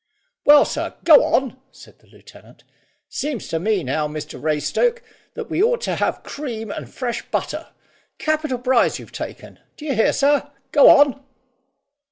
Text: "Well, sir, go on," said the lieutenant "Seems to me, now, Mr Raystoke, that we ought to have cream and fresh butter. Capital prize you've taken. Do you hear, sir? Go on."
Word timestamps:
"Well, 0.45 0.65
sir, 0.65 0.95
go 1.03 1.23
on," 1.23 1.57
said 1.71 1.99
the 1.99 2.07
lieutenant 2.07 2.63
"Seems 3.07 3.47
to 3.49 3.59
me, 3.59 3.83
now, 3.83 4.07
Mr 4.07 4.41
Raystoke, 4.41 5.03
that 5.35 5.47
we 5.47 5.61
ought 5.61 5.81
to 5.81 5.97
have 5.97 6.23
cream 6.23 6.71
and 6.71 6.91
fresh 6.91 7.21
butter. 7.29 7.67
Capital 8.17 8.57
prize 8.57 8.97
you've 8.97 9.11
taken. 9.11 9.59
Do 9.77 9.85
you 9.85 9.93
hear, 9.93 10.11
sir? 10.11 10.49
Go 10.71 10.89
on." 10.89 11.23